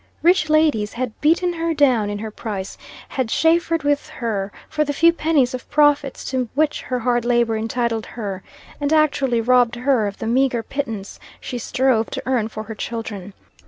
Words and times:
Rich 0.23 0.49
ladies 0.49 0.93
had 0.93 1.21
beaten 1.21 1.53
her 1.53 1.75
down 1.75 2.09
in 2.09 2.17
her 2.17 2.31
price 2.31 2.75
had 3.09 3.29
chaffered 3.29 3.83
with 3.83 4.09
her 4.09 4.51
for 4.67 4.83
the 4.83 4.93
few 4.93 5.13
pennies 5.13 5.53
of 5.53 5.69
profits 5.69 6.25
to 6.31 6.49
which 6.55 6.81
her 6.81 6.97
hard 7.01 7.23
labor 7.23 7.55
entitled 7.55 8.07
her 8.07 8.41
and 8.79 8.91
actually 8.91 9.41
robbed 9.41 9.75
her 9.75 10.07
of 10.07 10.17
the 10.17 10.25
meager 10.25 10.63
pittance 10.63 11.19
she 11.39 11.59
strove 11.59 12.09
to 12.09 12.23
earn 12.25 12.47
for 12.47 12.63
her 12.63 12.73
children. 12.73 13.33